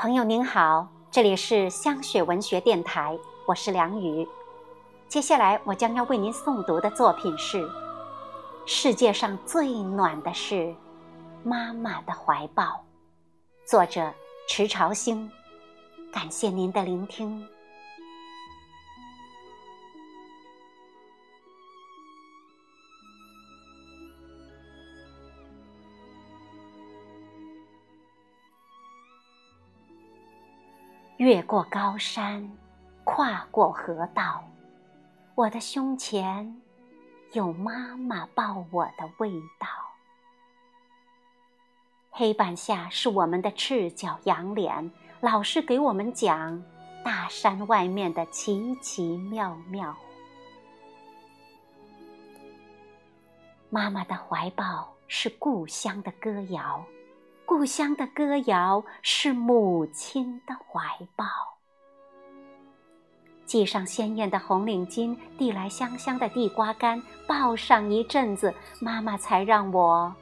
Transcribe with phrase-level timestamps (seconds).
[0.00, 4.26] 朋友您好，这里是香雪文学电台，我是梁雨。
[5.08, 7.58] 接下来我将要为您诵读的作品是
[8.64, 10.74] 《世界上最暖的是
[11.44, 12.64] 妈妈的怀抱》，
[13.66, 14.10] 作者
[14.48, 15.30] 迟朝星。
[16.10, 17.46] 感谢您的聆听。
[31.20, 32.50] 越过高山，
[33.04, 34.42] 跨过河道，
[35.34, 36.58] 我的胸前
[37.34, 39.68] 有妈妈抱我的味道。
[42.08, 46.64] 黑板下是我们的赤脚洋脸，老师给我们讲
[47.04, 49.94] 大山外面的奇奇妙妙。
[53.68, 56.82] 妈妈的怀抱是故乡的歌谣。
[57.50, 61.26] 故乡的歌谣是母亲的怀抱，
[63.44, 70.14] 系上鲜艳的红领巾，递来香香的地瓜干，抱上一阵子，妈妈才让我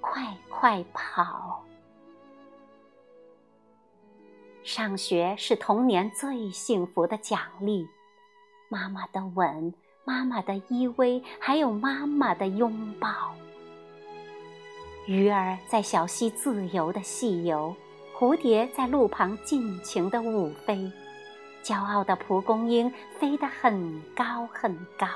[0.00, 1.62] 快快跑。
[4.64, 7.86] 上学是童年最幸福的奖励，
[8.70, 9.74] 妈妈的吻，
[10.06, 13.34] 妈妈的依偎，还有妈妈的拥抱。
[15.06, 17.74] 鱼儿在小溪自由的戏游，
[18.16, 20.90] 蝴蝶在路旁尽情的舞飞，
[21.60, 25.08] 骄傲的蒲公英飞得很高很高，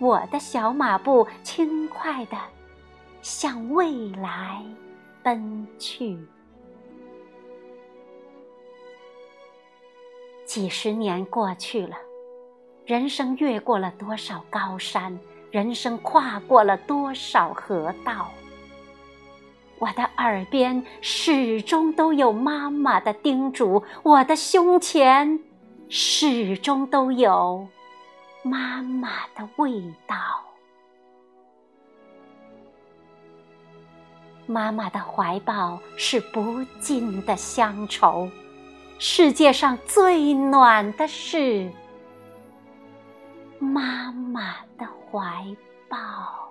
[0.00, 2.36] 我的小马步轻快地
[3.22, 4.64] 向未来
[5.22, 6.18] 奔去。
[10.44, 11.96] 几十年过去了，
[12.84, 15.16] 人生越过了多少高山，
[15.52, 18.28] 人生跨过了多少河道。
[19.78, 25.38] 我的耳边始终都有妈妈的叮嘱，我的胸前
[25.88, 27.68] 始终都有
[28.42, 30.16] 妈妈的味道。
[34.46, 38.30] 妈妈的怀抱是不尽的乡愁，
[38.98, 41.70] 世界上最暖的是
[43.58, 45.44] 妈妈的怀
[45.88, 46.45] 抱。